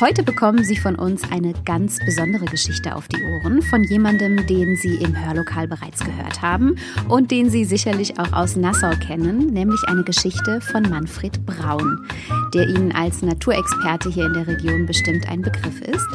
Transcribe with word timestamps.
Heute 0.00 0.22
bekommen 0.22 0.64
Sie 0.64 0.76
von 0.76 0.96
uns 0.96 1.30
eine 1.30 1.52
ganz 1.66 1.98
besondere 1.98 2.46
Geschichte 2.46 2.96
auf 2.96 3.06
die 3.06 3.22
Ohren 3.22 3.60
von 3.60 3.84
jemandem, 3.84 4.46
den 4.46 4.74
Sie 4.74 4.94
im 4.94 5.14
Hörlokal 5.14 5.68
bereits 5.68 6.02
gehört 6.02 6.40
haben 6.40 6.76
und 7.10 7.30
den 7.30 7.50
Sie 7.50 7.66
sicherlich 7.66 8.18
auch 8.18 8.32
aus 8.32 8.56
Nassau 8.56 8.92
kennen, 9.06 9.48
nämlich 9.48 9.82
eine 9.88 10.02
Geschichte 10.02 10.62
von 10.62 10.84
Manfred 10.84 11.44
Braun, 11.44 12.08
der 12.54 12.66
Ihnen 12.66 12.92
als 12.92 13.20
Naturexperte 13.20 14.08
hier 14.08 14.24
in 14.24 14.32
der 14.32 14.46
Region 14.46 14.86
bestimmt 14.86 15.28
ein 15.28 15.42
Begriff 15.42 15.82
ist. 15.82 16.08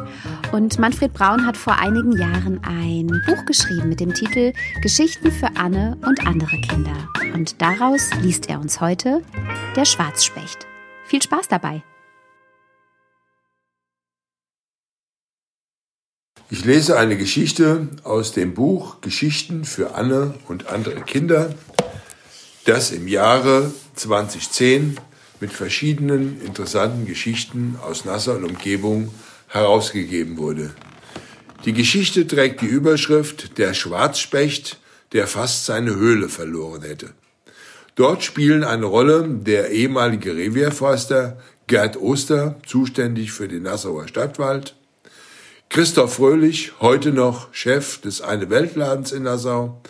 Und 0.52 0.80
Manfred 0.80 1.14
Braun 1.14 1.46
hat 1.46 1.56
vor 1.56 1.78
einigen 1.78 2.18
Jahren 2.18 2.60
ein 2.64 3.22
Buch 3.28 3.46
geschrieben 3.46 3.90
mit 3.90 4.00
dem 4.00 4.16
Titel 4.16 4.52
Geschichten 4.82 5.32
für 5.32 5.56
Anne 5.58 5.96
und 6.02 6.26
andere 6.26 6.60
Kinder. 6.62 7.08
Und 7.36 7.62
daraus 7.62 8.10
liest 8.24 8.50
er 8.50 8.60
uns 8.60 8.82
heute 8.82 9.22
Der 9.76 9.86
Schwarzspecht. 9.86 10.66
Viel 11.04 11.22
Spaß 11.22 11.50
dabei! 11.50 11.84
Ich 16.52 16.64
lese 16.64 17.00
eine 17.00 17.18
Geschichte 17.18 17.88
aus 18.04 18.32
dem 18.32 18.54
Buch 18.54 19.02
Geschichten 19.02 19.66
für 19.66 19.96
Anne 19.96 20.36
und 20.48 20.68
andere 20.68 21.02
Kinder, 21.02 21.56
das 22.66 22.92
im 22.92 23.08
Jahre 23.08 23.74
2010 23.96 25.00
mit 25.40 25.52
verschiedenen 25.52 26.40
interessanten 26.42 27.08
Geschichten 27.08 27.80
aus 27.82 28.06
Nassau 28.06 28.34
und 28.34 28.44
Umgebung 28.44 29.12
herausgegeben 29.48 30.38
wurde. 30.38 30.76
Die 31.66 31.74
Geschichte 31.74 32.28
trägt 32.28 32.62
die 32.62 32.68
Überschrift 32.68 33.58
Der 33.58 33.74
Schwarzspecht, 33.74 34.80
der 35.14 35.26
fast 35.26 35.66
seine 35.66 35.96
Höhle 35.96 36.30
verloren 36.30 36.84
hätte. 36.84 37.10
Dort 37.96 38.24
spielen 38.24 38.64
eine 38.64 38.86
Rolle 38.86 39.28
der 39.28 39.72
ehemalige 39.72 40.36
Revierforster 40.36 41.42
Gerd 41.66 41.98
Oster, 41.98 42.58
zuständig 42.68 43.32
für 43.32 43.48
den 43.48 43.64
Nassauer 43.64 44.08
Stadtwald, 44.08 44.76
Christoph 45.70 46.14
Fröhlich, 46.14 46.74
heute 46.80 47.12
noch 47.12 47.54
Chef 47.54 48.00
des 48.00 48.22
Eine 48.22 48.50
Weltladens 48.50 49.12
in 49.12 49.24
Nassau, 49.24 49.82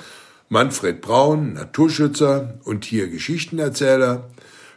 Manfred 0.50 1.00
Braun, 1.02 1.54
Naturschützer 1.54 2.56
und 2.64 2.86
hier 2.86 3.08
Geschichtenerzähler, 3.08 4.28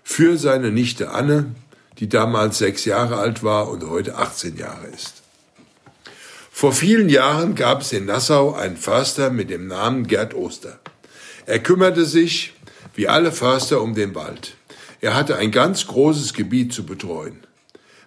für 0.03 0.37
seine 0.37 0.71
Nichte 0.71 1.11
Anne, 1.11 1.55
die 1.99 2.11
damals 2.11 2.59
sechs 2.59 2.85
Jahre 2.85 3.17
alt 3.17 3.43
war 3.43 3.71
und 3.71 3.89
heute 3.89 4.17
18 4.17 4.57
Jahre 4.57 4.87
ist. 4.89 5.23
Vor 6.51 6.73
vielen 6.73 7.09
Jahren 7.09 7.55
gab 7.55 7.81
es 7.81 7.93
in 7.93 8.05
Nassau 8.05 8.55
einen 8.55 8.77
Förster 8.77 9.31
mit 9.31 9.49
dem 9.49 9.67
Namen 9.67 10.07
Gerd 10.07 10.35
Oster. 10.35 10.79
Er 11.47 11.61
kümmerte 11.61 12.05
sich, 12.05 12.53
wie 12.95 13.09
alle 13.09 13.33
Förster, 13.33 13.81
um 13.81 13.95
den 13.95 14.15
Wald. 14.15 14.57
Er 15.01 15.15
hatte 15.15 15.37
ein 15.37 15.53
ganz 15.53 15.87
großes 15.87 16.35
Gebiet 16.35 16.75
zu 16.75 16.85
betreuen. 16.85 17.39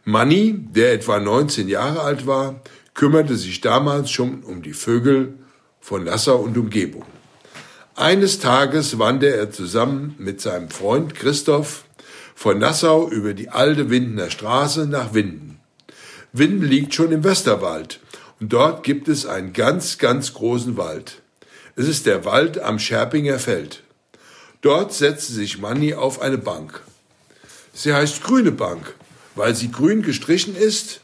Manni, 0.04 0.56
der 0.58 0.94
etwa 0.94 1.20
19 1.20 1.68
Jahre 1.68 2.02
alt 2.02 2.28
war, 2.28 2.62
kümmerte 2.94 3.36
sich 3.36 3.62
damals 3.62 4.12
schon 4.12 4.44
um 4.44 4.62
die 4.62 4.74
Vögel 4.74 5.34
von 5.80 6.04
Nassau 6.04 6.38
und 6.38 6.58
Umgebung. 6.58 7.06
Eines 7.96 8.40
Tages 8.40 9.00
wanderte 9.00 9.36
er 9.36 9.52
zusammen 9.52 10.16
mit 10.18 10.42
seinem 10.42 10.70
Freund 10.70 11.16
Christoph 11.16 11.86
von 12.36 12.58
Nassau 12.58 13.10
über 13.10 13.34
die 13.34 13.50
alte 13.50 13.90
Windener 13.90 14.30
Straße 14.30 14.88
nach 14.88 15.14
Winden. 15.14 15.60
Winden 16.34 16.64
liegt 16.64 16.94
schon 16.94 17.12
im 17.12 17.24
Westerwald 17.24 18.00
und 18.40 18.54
dort 18.54 18.84
gibt 18.84 19.08
es 19.08 19.26
einen 19.26 19.54
ganz, 19.54 19.98
ganz 19.98 20.34
großen 20.34 20.78
Wald. 20.78 21.22
Es 21.76 21.88
ist 21.88 22.06
der 22.06 22.26
Wald 22.26 22.60
am 22.60 22.80
Scherpinger 22.80 23.40
Feld. 23.40 23.84
Dort 24.62 24.94
setzte 24.94 25.34
sich 25.34 25.60
Manni 25.60 25.94
auf 25.94 26.22
eine 26.22 26.38
Bank. 26.38 26.82
Sie 27.74 27.94
heißt 27.94 28.24
Grüne 28.24 28.52
Bank, 28.52 28.96
weil 29.36 29.56
sie 29.56 29.72
grün 29.72 30.02
gestrichen 30.02 30.56
ist 30.56 31.02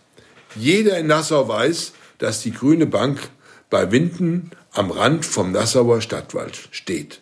jeder 0.58 0.98
in 0.98 1.08
Nassau 1.08 1.48
weiß, 1.48 1.94
dass 2.18 2.42
die 2.42 2.52
Grüne 2.52 2.86
Bank 2.86 3.30
bei 3.70 3.92
Winden 3.92 4.52
am 4.72 4.92
Rand 4.92 5.26
vom 5.26 5.52
Nassauer 5.52 6.02
Stadtwald 6.02 6.70
steht. 6.72 7.22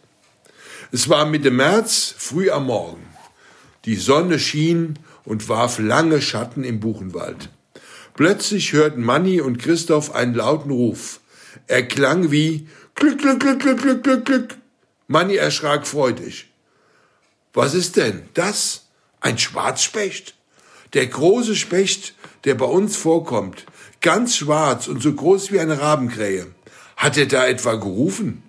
Es 0.91 1.09
war 1.09 1.25
Mitte 1.25 1.51
März, 1.51 2.13
früh 2.17 2.49
am 2.49 2.67
Morgen. 2.67 3.05
Die 3.85 3.95
Sonne 3.95 4.39
schien 4.39 4.99
und 5.23 5.49
warf 5.49 5.79
lange 5.79 6.21
Schatten 6.21 6.63
im 6.63 6.79
Buchenwald. 6.79 7.49
Plötzlich 8.13 8.71
hörten 8.73 9.03
Manni 9.03 9.41
und 9.41 9.57
Christoph 9.57 10.15
einen 10.15 10.33
lauten 10.33 10.71
Ruf. 10.71 11.19
Er 11.67 11.85
klang 11.87 12.31
wie 12.31 12.67
Glück, 12.95 13.19
Glück, 13.19 13.39
Glück, 13.41 13.59
Glück, 13.59 13.81
Glück, 13.81 14.03
Glück, 14.03 14.25
Glück. 14.25 14.57
Manni 15.07 15.35
erschrak 15.35 15.85
freudig. 15.85 16.49
Was 17.53 17.73
ist 17.73 17.97
denn 17.97 18.23
das? 18.33 18.85
Ein 19.19 19.37
Schwarzspecht? 19.37 20.35
Der 20.95 21.05
große 21.05 21.55
Specht, 21.55 22.15
der 22.45 22.55
bei 22.55 22.65
uns 22.65 22.95
vorkommt, 22.95 23.65
ganz 24.01 24.37
schwarz 24.37 24.87
und 24.87 25.03
so 25.03 25.13
groß 25.13 25.51
wie 25.51 25.59
eine 25.59 25.79
Rabenkrähe. 25.79 26.47
Hat 26.95 27.17
er 27.17 27.25
da 27.25 27.45
etwa 27.45 27.75
gerufen? 27.75 28.41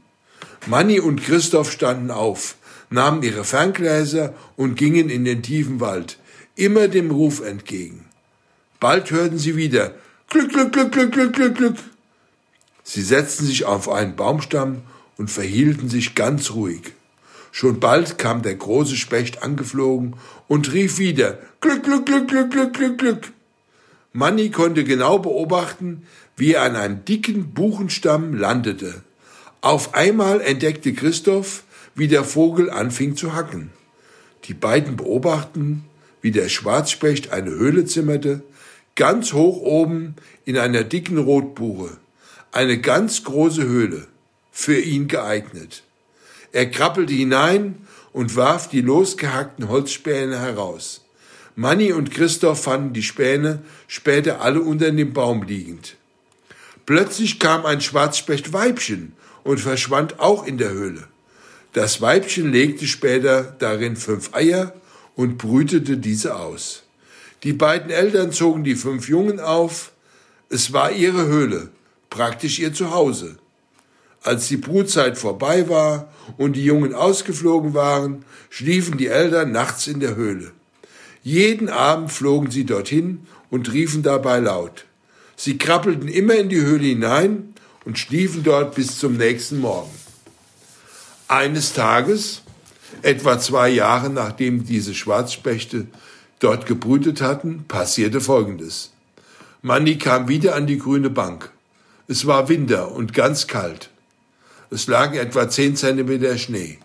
Manni 0.67 1.01
und 1.01 1.23
Christoph 1.23 1.71
standen 1.71 2.11
auf, 2.11 2.57
nahmen 2.89 3.23
ihre 3.23 3.45
Ferngläser 3.45 4.33
und 4.57 4.77
gingen 4.77 5.11
in 5.11 5.25
den 5.25 5.43
tiefen 5.43 5.81
Wald, 5.81 6.19
immer 6.55 6.89
dem 6.89 7.11
Ruf 7.11 7.41
entgegen. 7.41 8.07
Bald 8.81 9.11
hörten 9.11 9.39
sie 9.39 9.57
wieder 9.57 9.95
Glück, 10.29 10.53
Glück, 10.53 10.73
Glück, 10.73 10.93
Glück, 10.93 11.13
Glück, 11.13 11.33
Glück, 11.35 11.57
Glück. 11.57 11.77
Sie 12.85 13.03
setzten 13.03 13.47
sich 13.47 13.65
auf 13.65 13.89
einen 13.89 14.15
Baumstamm 14.15 14.83
und 15.17 15.31
verhielten 15.31 15.89
sich 15.89 16.15
ganz 16.15 16.53
ruhig. 16.53 16.93
Schon 17.59 17.81
bald 17.81 18.19
kam 18.19 18.43
der 18.43 18.55
große 18.55 18.97
Specht 18.97 19.43
angeflogen 19.43 20.17
und 20.47 20.75
rief 20.75 20.99
wieder 20.99 21.39
Glück, 21.63 21.85
Glück, 21.85 22.05
Glück, 22.05 22.29
Glück, 22.29 22.51
Glück, 22.51 22.75
Glück, 22.75 22.99
Glück. 22.99 23.33
Manni 24.13 24.51
konnte 24.51 24.85
genau 24.85 25.19
beobachten, 25.19 26.07
wie 26.37 26.53
er 26.53 26.65
an 26.65 26.77
einem 26.77 27.07
dicken 27.07 27.55
Buchenstamm 27.55 28.35
landete. 28.35 29.03
Auf 29.63 29.95
einmal 29.95 30.43
entdeckte 30.43 30.93
Christoph, 30.93 31.65
wie 31.95 32.09
der 32.09 32.25
Vogel 32.25 32.69
anfing 32.69 33.17
zu 33.17 33.33
hacken. 33.33 33.71
Die 34.45 34.53
beiden 34.53 34.97
beobachten, 34.97 35.87
wie 36.21 36.33
der 36.33 36.51
Schwarzspecht 36.51 37.33
eine 37.33 37.53
Höhle 37.53 37.87
zimmerte, 37.87 38.43
ganz 38.97 39.33
hoch 39.33 39.63
oben 39.63 40.17
in 40.45 40.59
einer 40.59 40.85
dicken 40.85 41.17
Rotbuche. 41.17 41.97
Eine 42.53 42.79
ganz 42.83 43.25
große 43.25 43.63
Höhle, 43.63 44.09
für 44.53 44.79
ihn 44.79 45.09
geeignet. 45.09 45.86
Er 46.57 46.71
krabbelte 46.71 47.13
hinein 47.13 47.75
und 48.15 48.35
warf 48.35 48.71
die 48.71 48.81
losgehackten 48.81 49.69
Holzspäne 49.69 50.39
heraus. 50.39 51.05
Manni 51.55 51.93
und 51.93 52.11
Christoph 52.11 52.63
fanden 52.63 52.95
die 52.95 53.03
Späne 53.03 53.61
später 53.89 54.41
alle 54.41 54.63
unter 54.63 54.91
dem 54.91 55.13
Baum 55.13 55.43
liegend. 55.43 55.97
Plötzlich 56.87 57.39
kam 57.39 57.67
ein 57.67 57.83
Schwarzspechtweibchen 57.83 59.13
und 59.45 59.61
verschwand 59.61 60.19
auch 60.19 60.47
in 60.47 60.57
der 60.57 60.71
Höhle. 60.71 61.07
Das 61.75 62.01
Weibchen 62.01 62.51
legte 62.51 62.87
später 62.87 63.55
darin 63.59 63.95
fünf 63.95 64.33
Eier 64.33 64.73
und 65.15 65.37
brütete 65.37 65.99
diese 65.99 66.37
aus. 66.37 66.85
Die 67.43 67.53
beiden 67.53 67.91
Eltern 67.91 68.33
zogen 68.33 68.65
die 68.65 68.77
fünf 68.77 69.11
Jungen 69.11 69.41
auf. 69.41 69.93
Es 70.49 70.73
war 70.73 70.91
ihre 70.91 71.27
Höhle, 71.27 71.69
praktisch 72.09 72.61
ihr 72.61 72.73
Zuhause. 72.73 73.37
Als 74.23 74.49
die 74.49 74.57
Brutzeit 74.57 75.19
vorbei 75.19 75.69
war 75.69 76.13
und 76.37 76.55
die 76.57 76.65
Jungen 76.65 76.95
ausgeflogen 76.95 77.75
waren, 77.75 78.25
schliefen 78.51 78.99
die 78.99 79.07
Eltern 79.07 79.53
nachts 79.53 79.87
in 79.87 80.01
der 80.01 80.17
Höhle. 80.17 80.53
Jeden 81.23 81.69
Abend 81.69 82.13
flogen 82.13 82.51
sie 82.51 82.65
dorthin 82.65 83.27
und 83.51 83.73
riefen 83.73 84.03
dabei 84.03 84.41
laut. 84.41 84.85
Sie 85.37 85.59
krabbelten 85.59 86.09
immer 86.09 86.35
in 86.35 86.49
die 86.49 86.61
Höhle 86.61 86.87
hinein 86.87 87.55
und 87.85 87.99
schliefen 87.99 88.43
dort 88.43 88.75
bis 88.75 88.99
zum 88.99 89.17
nächsten 89.17 89.61
Morgen. 89.61 89.91
Eines 91.29 91.73
Tages, 91.73 92.43
etwa 93.03 93.39
zwei 93.39 93.69
Jahre 93.69 94.11
nachdem 94.11 94.65
diese 94.65 94.95
Schwarzspechte 94.95 95.87
dort 96.39 96.67
gebrütet 96.67 97.21
hatten, 97.21 97.65
passierte 97.69 98.21
Folgendes. 98.21 98.93
Manni 99.63 99.99
kam 99.99 100.29
wieder 100.29 100.55
an 100.55 100.67
die 100.67 100.79
grüne 100.79 101.11
Bank. 101.11 101.51
Es 102.09 102.27
war 102.27 102.49
Winter 102.49 102.93
und 102.93 103.13
ganz 103.13 103.47
kalt. 103.47 103.91
Es 104.71 104.87
lagen 104.87 105.17
etwa 105.17 105.49
zehn 105.49 105.77
Zentimeter 105.77 106.37
Schnee. 106.39 106.79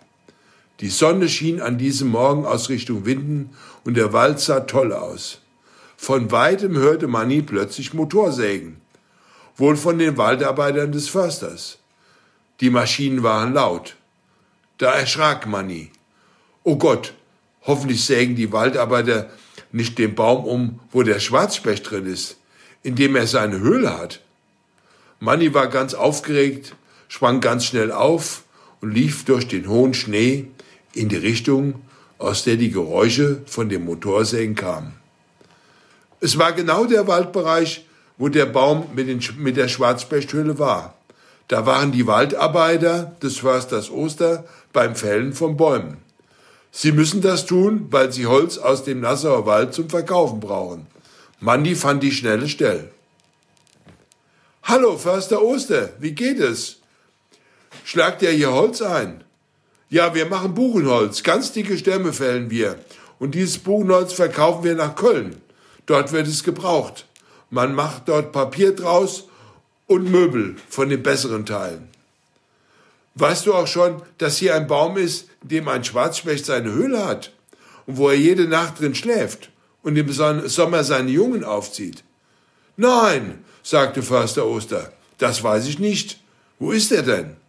Die 0.79 0.89
Sonne 0.89 1.29
schien 1.29 1.61
an 1.61 1.77
diesem 1.77 2.09
Morgen 2.09 2.45
aus 2.45 2.69
Richtung 2.69 3.05
Winden 3.05 3.51
und 3.83 3.95
der 3.97 4.13
Wald 4.13 4.39
sah 4.39 4.61
toll 4.61 4.93
aus. 4.93 5.41
Von 5.97 6.31
weitem 6.31 6.75
hörte 6.75 7.07
Manni 7.07 7.41
plötzlich 7.41 7.93
Motorsägen. 7.93 8.81
Wohl 9.55 9.75
von 9.75 9.99
den 9.99 10.17
Waldarbeitern 10.17 10.91
des 10.91 11.09
Försters. 11.09 11.77
Die 12.59 12.69
Maschinen 12.69 13.21
waren 13.21 13.53
laut. 13.53 13.95
Da 14.79 14.91
erschrak 14.93 15.45
Manni. 15.45 15.91
Oh 16.63 16.77
Gott, 16.77 17.13
hoffentlich 17.63 18.03
sägen 18.03 18.35
die 18.35 18.51
Waldarbeiter 18.51 19.29
nicht 19.71 19.97
den 19.99 20.15
Baum 20.15 20.45
um, 20.45 20.79
wo 20.91 21.03
der 21.03 21.19
Schwarzspecht 21.19 21.89
drin 21.89 22.05
ist, 22.05 22.37
in 22.81 22.95
dem 22.95 23.15
er 23.15 23.27
seine 23.27 23.59
Höhle 23.59 23.97
hat. 23.97 24.21
Manni 25.19 25.53
war 25.53 25.67
ganz 25.67 25.93
aufgeregt, 25.93 26.75
sprang 27.11 27.41
ganz 27.41 27.65
schnell 27.65 27.91
auf 27.91 28.43
und 28.79 28.91
lief 28.91 29.25
durch 29.25 29.45
den 29.45 29.67
hohen 29.67 29.93
Schnee 29.93 30.47
in 30.93 31.09
die 31.09 31.17
Richtung, 31.17 31.81
aus 32.17 32.45
der 32.45 32.55
die 32.55 32.71
Geräusche 32.71 33.41
von 33.47 33.67
dem 33.67 33.83
Motorsägen 33.83 34.55
kamen. 34.55 34.93
Es 36.21 36.37
war 36.37 36.53
genau 36.53 36.85
der 36.85 37.07
Waldbereich, 37.07 37.85
wo 38.17 38.29
der 38.29 38.45
Baum 38.45 38.85
mit, 38.95 39.09
den, 39.09 39.21
mit 39.39 39.57
der 39.57 39.67
Schwarzbechthöhle 39.67 40.57
war. 40.57 40.95
Da 41.49 41.65
waren 41.65 41.91
die 41.91 42.07
Waldarbeiter 42.07 43.13
des 43.21 43.39
Försters 43.39 43.91
Oster 43.91 44.45
beim 44.71 44.95
Fällen 44.95 45.33
von 45.33 45.57
Bäumen. 45.57 45.97
Sie 46.71 46.93
müssen 46.93 47.19
das 47.19 47.45
tun, 47.45 47.87
weil 47.89 48.13
sie 48.13 48.25
Holz 48.25 48.57
aus 48.57 48.85
dem 48.85 49.01
Nassauer 49.01 49.45
Wald 49.45 49.73
zum 49.73 49.89
Verkaufen 49.89 50.39
brauchen. 50.39 50.87
Mandy 51.41 51.75
fand 51.75 52.03
die 52.03 52.13
schnelle 52.13 52.47
Stelle. 52.47 52.89
Hallo, 54.63 54.97
Förster 54.97 55.41
Oster, 55.41 55.89
wie 55.99 56.13
geht 56.13 56.39
es? 56.39 56.80
Schlagt 57.91 58.21
ihr 58.21 58.31
hier 58.31 58.53
Holz 58.53 58.81
ein? 58.81 59.21
Ja, 59.89 60.15
wir 60.15 60.25
machen 60.25 60.53
Buchenholz, 60.53 61.23
ganz 61.23 61.51
dicke 61.51 61.77
Stämme 61.77 62.13
fällen 62.13 62.49
wir. 62.49 62.79
Und 63.19 63.35
dieses 63.35 63.57
Buchenholz 63.57 64.13
verkaufen 64.13 64.63
wir 64.63 64.75
nach 64.75 64.95
Köln. 64.95 65.41
Dort 65.87 66.13
wird 66.13 66.25
es 66.25 66.45
gebraucht. 66.45 67.05
Man 67.49 67.75
macht 67.75 68.07
dort 68.07 68.31
Papier 68.31 68.73
draus 68.73 69.27
und 69.87 70.09
Möbel 70.09 70.55
von 70.69 70.87
den 70.87 71.03
besseren 71.03 71.45
Teilen. 71.45 71.89
Weißt 73.15 73.45
du 73.45 73.53
auch 73.53 73.67
schon, 73.67 74.01
dass 74.19 74.37
hier 74.37 74.55
ein 74.55 74.67
Baum 74.67 74.95
ist, 74.95 75.27
in 75.41 75.49
dem 75.49 75.67
ein 75.67 75.83
Schwarzspecht 75.83 76.45
seine 76.45 76.71
Höhle 76.71 77.05
hat 77.05 77.33
und 77.87 77.97
wo 77.97 78.07
er 78.07 78.15
jede 78.15 78.47
Nacht 78.47 78.79
drin 78.79 78.95
schläft 78.95 79.49
und 79.83 79.97
im 79.97 80.09
Sommer 80.13 80.85
seine 80.85 81.11
Jungen 81.11 81.43
aufzieht? 81.43 82.05
Nein, 82.77 83.43
sagte 83.63 84.01
Förster 84.01 84.45
Oster, 84.45 84.93
das 85.17 85.43
weiß 85.43 85.67
ich 85.67 85.77
nicht. 85.77 86.21
Wo 86.57 86.71
ist 86.71 86.93
er 86.93 87.03
denn? 87.03 87.40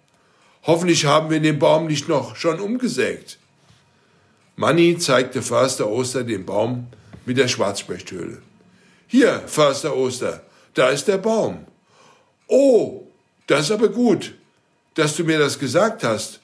Hoffentlich 0.64 1.06
haben 1.06 1.30
wir 1.30 1.40
den 1.40 1.58
Baum 1.58 1.86
nicht 1.86 2.08
noch 2.08 2.36
schon 2.36 2.60
umgesägt. 2.60 3.38
Manni 4.54 4.96
zeigte 4.96 5.42
Förster 5.42 5.90
Oster 5.90 6.22
den 6.22 6.46
Baum 6.46 6.86
mit 7.26 7.36
der 7.36 7.48
Schwarzspechthöhle. 7.48 8.40
Hier, 9.08 9.42
Förster 9.46 9.96
Oster, 9.96 10.42
da 10.74 10.90
ist 10.90 11.08
der 11.08 11.18
Baum. 11.18 11.66
Oh, 12.46 13.08
das 13.48 13.62
ist 13.62 13.70
aber 13.72 13.88
gut, 13.88 14.34
dass 14.94 15.16
du 15.16 15.24
mir 15.24 15.38
das 15.38 15.58
gesagt 15.58 16.04
hast 16.04 16.40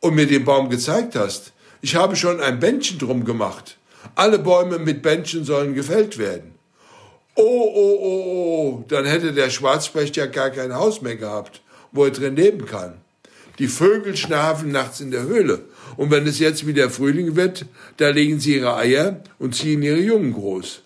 und 0.00 0.14
mir 0.14 0.26
den 0.26 0.44
Baum 0.44 0.70
gezeigt 0.70 1.16
hast. 1.16 1.52
Ich 1.82 1.96
habe 1.96 2.14
schon 2.14 2.40
ein 2.40 2.60
Bändchen 2.60 2.98
drum 2.98 3.24
gemacht. 3.24 3.78
Alle 4.14 4.38
Bäume 4.38 4.78
mit 4.78 5.02
Bändchen 5.02 5.44
sollen 5.44 5.74
gefällt 5.74 6.18
werden. 6.18 6.54
Oh, 7.34 7.42
oh, 7.42 7.98
oh, 8.00 8.24
oh, 8.26 8.84
dann 8.86 9.06
hätte 9.06 9.32
der 9.32 9.50
Schwarzspecht 9.50 10.16
ja 10.16 10.26
gar 10.26 10.50
kein 10.50 10.74
Haus 10.74 11.00
mehr 11.02 11.16
gehabt, 11.16 11.62
wo 11.90 12.04
er 12.04 12.10
drin 12.10 12.36
leben 12.36 12.66
kann. 12.66 13.00
Die 13.60 13.68
Vögel 13.68 14.16
schlafen 14.16 14.72
nachts 14.72 15.00
in 15.00 15.10
der 15.10 15.24
Höhle. 15.24 15.60
Und 15.98 16.10
wenn 16.10 16.26
es 16.26 16.38
jetzt 16.38 16.66
wieder 16.66 16.88
Frühling 16.88 17.36
wird, 17.36 17.66
da 17.98 18.08
legen 18.08 18.40
sie 18.40 18.56
ihre 18.56 18.74
Eier 18.74 19.22
und 19.38 19.54
ziehen 19.54 19.82
ihre 19.82 20.00
Jungen 20.00 20.32
groß. 20.32 20.80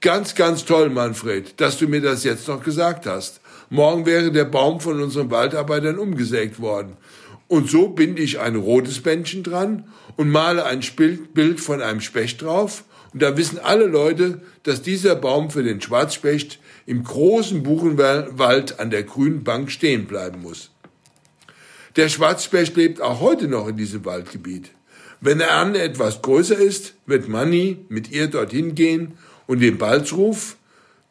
Ganz, 0.00 0.34
ganz 0.34 0.64
toll, 0.64 0.90
Manfred, 0.90 1.60
dass 1.60 1.78
du 1.78 1.86
mir 1.86 2.00
das 2.00 2.24
jetzt 2.24 2.48
noch 2.48 2.64
gesagt 2.64 3.06
hast. 3.06 3.40
Morgen 3.68 4.04
wäre 4.04 4.32
der 4.32 4.46
Baum 4.46 4.80
von 4.80 5.00
unseren 5.00 5.30
Waldarbeitern 5.30 5.98
umgesägt 5.98 6.58
worden. 6.58 6.96
Und 7.46 7.70
so 7.70 7.88
binde 7.88 8.20
ich 8.20 8.40
ein 8.40 8.56
rotes 8.56 9.00
Bändchen 9.00 9.44
dran 9.44 9.84
und 10.16 10.28
male 10.28 10.64
ein 10.64 10.80
Bild 11.34 11.60
von 11.60 11.80
einem 11.80 12.00
Specht 12.00 12.42
drauf. 12.42 12.82
Und 13.12 13.22
da 13.22 13.36
wissen 13.36 13.60
alle 13.60 13.86
Leute, 13.86 14.40
dass 14.64 14.82
dieser 14.82 15.14
Baum 15.14 15.50
für 15.50 15.62
den 15.62 15.80
Schwarzspecht 15.80 16.58
im 16.86 17.04
großen 17.04 17.62
Buchenwald 17.62 18.80
an 18.80 18.90
der 18.90 19.04
grünen 19.04 19.44
Bank 19.44 19.70
stehen 19.70 20.06
bleiben 20.06 20.42
muss. 20.42 20.69
Der 21.96 22.08
Schwarzspecht 22.08 22.76
lebt 22.76 23.00
auch 23.00 23.20
heute 23.20 23.48
noch 23.48 23.66
in 23.66 23.76
diesem 23.76 24.04
Waldgebiet. 24.04 24.70
Wenn 25.20 25.40
er 25.40 25.52
an 25.52 25.74
etwas 25.74 26.22
größer 26.22 26.56
ist, 26.56 26.94
wird 27.06 27.28
Manni 27.28 27.84
mit 27.88 28.10
ihr 28.10 28.28
dorthin 28.28 28.74
gehen 28.74 29.18
und 29.46 29.60
den 29.60 29.76
Balzruf, 29.76 30.56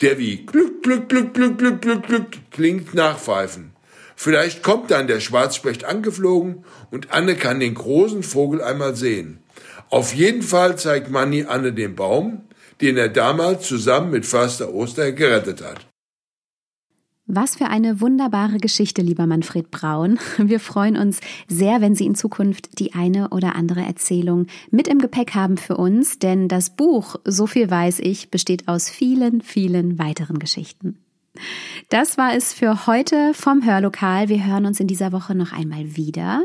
der 0.01 0.17
wie 0.17 0.45
Glück, 0.45 0.81
Glück, 0.81 1.09
Glück, 1.09 1.33
Glück, 1.33 1.57
Glück, 1.57 1.81
Glück, 1.81 2.07
Glück 2.07 2.27
klingt, 2.51 2.93
nachpfeifen. 2.93 3.71
Vielleicht 4.15 4.63
kommt 4.63 4.91
dann 4.91 5.07
der 5.07 5.19
Schwarzspecht 5.19 5.85
angeflogen 5.85 6.63
und 6.91 7.11
Anne 7.11 7.35
kann 7.35 7.59
den 7.59 7.75
großen 7.75 8.23
Vogel 8.23 8.61
einmal 8.61 8.95
sehen. 8.95 9.39
Auf 9.89 10.13
jeden 10.13 10.41
Fall 10.41 10.77
zeigt 10.77 11.09
Manni 11.09 11.45
Anne 11.45 11.73
den 11.73 11.95
Baum, 11.95 12.41
den 12.81 12.97
er 12.97 13.09
damals 13.09 13.67
zusammen 13.67 14.11
mit 14.11 14.25
Förster 14.25 14.73
Oster 14.73 15.11
gerettet 15.11 15.61
hat. 15.63 15.85
Was 17.31 17.57
für 17.57 17.67
eine 17.67 18.01
wunderbare 18.01 18.57
Geschichte, 18.57 19.03
lieber 19.03 19.27
Manfred 19.27 19.69
Braun. 19.69 20.17
Wir 20.39 20.59
freuen 20.59 20.97
uns 20.97 21.19
sehr, 21.47 21.79
wenn 21.79 21.93
Sie 21.93 22.07
in 22.07 22.15
Zukunft 22.15 22.79
die 22.79 22.95
eine 22.95 23.29
oder 23.29 23.55
andere 23.55 23.81
Erzählung 23.81 24.47
mit 24.71 24.87
im 24.87 24.97
Gepäck 24.97 25.35
haben 25.35 25.57
für 25.57 25.77
uns, 25.77 26.17
denn 26.17 26.47
das 26.47 26.71
Buch, 26.71 27.17
so 27.25 27.45
viel 27.45 27.69
weiß 27.69 27.99
ich, 27.99 28.31
besteht 28.31 28.67
aus 28.67 28.89
vielen, 28.89 29.41
vielen 29.41 29.99
weiteren 29.99 30.39
Geschichten. 30.39 30.97
Das 31.89 32.17
war 32.17 32.33
es 32.35 32.53
für 32.53 32.87
heute 32.87 33.33
vom 33.33 33.65
Hörlokal. 33.65 34.29
Wir 34.29 34.45
hören 34.45 34.65
uns 34.65 34.79
in 34.79 34.87
dieser 34.87 35.11
Woche 35.11 35.35
noch 35.35 35.53
einmal 35.53 35.95
wieder. 35.95 36.43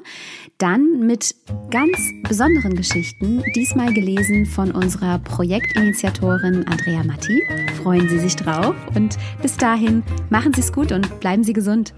Dann 0.59 1.07
mit 1.07 1.35
ganz 1.71 1.99
besonderen 2.23 2.75
Geschichten, 2.75 3.43
diesmal 3.55 3.93
gelesen 3.93 4.47
von 4.47 4.71
unserer 4.71 5.19
Projektinitiatorin 5.19 6.67
Andrea 6.67 7.05
Matti. 7.05 7.43
Freuen 7.83 8.09
Sie 8.09 8.19
sich 8.19 8.37
drauf 8.37 8.75
und 8.95 9.19
bis 9.43 9.57
dahin 9.57 10.03
machen 10.31 10.53
Sie 10.55 10.61
es 10.61 10.73
gut 10.73 10.93
und 10.93 11.21
bleiben 11.21 11.45
Sie 11.45 11.53
gesund. 11.53 11.95